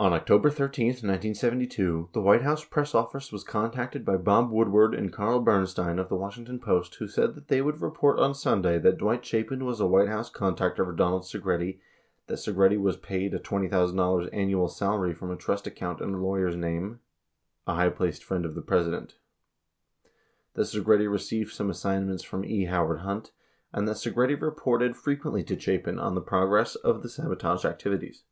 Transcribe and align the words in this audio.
91 0.00 0.12
On 0.12 0.20
October 0.20 0.50
13, 0.50 0.86
1972, 0.88 2.08
the 2.12 2.20
White 2.20 2.42
House 2.42 2.64
press 2.64 2.96
office 2.96 3.30
was 3.30 3.44
contacted 3.44 4.04
by 4.04 4.16
Bob 4.16 4.50
Woodward 4.50 4.92
and 4.92 5.12
Carl 5.12 5.38
Bernstein 5.40 6.00
of 6.00 6.08
the 6.08 6.16
Washington 6.16 6.58
Post 6.58 6.96
who 6.96 7.06
said 7.06 7.36
that 7.36 7.46
they 7.46 7.62
would 7.62 7.80
report 7.80 8.18
on 8.18 8.34
Sunday 8.34 8.76
that 8.80 8.98
Dwight 8.98 9.24
Chapin 9.24 9.64
was 9.64 9.78
a 9.78 9.86
White 9.86 10.08
House 10.08 10.30
contact 10.30 10.78
for 10.78 10.92
Donald 10.92 11.22
Segretti, 11.22 11.78
that 12.26 12.38
Segretti 12.40 12.76
was 12.76 12.96
paid 12.96 13.32
a 13.32 13.38
$20,000 13.38 14.28
annual 14.32 14.66
salary 14.66 15.14
from 15.14 15.30
a 15.30 15.36
"trust 15.36 15.64
account 15.64 16.00
in 16.00 16.12
a 16.14 16.18
lawyer's 16.20 16.56
name 16.56 16.98
a 17.68 17.74
high 17.76 17.88
placed 17.88 18.24
friend 18.24 18.44
of 18.44 18.56
the 18.56 18.62
President," 18.62 19.14
that 20.54 20.62
Segretti 20.66 21.08
received 21.08 21.52
some 21.52 21.70
assignments 21.70 22.24
from 22.24 22.44
E. 22.44 22.64
Howard 22.64 22.98
Hunt, 23.02 23.30
and 23.72 23.86
that 23.86 23.94
Segretti 23.96 24.34
reported 24.34 24.96
fre 24.96 25.12
quently 25.12 25.46
to 25.46 25.56
Chapin 25.56 26.00
on 26.00 26.16
the 26.16 26.20
progress 26.20 26.74
of 26.74 27.02
the 27.04 27.08
sabotage 27.08 27.64
activities. 27.64 28.24